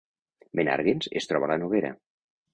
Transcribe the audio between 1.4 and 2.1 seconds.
a la Noguera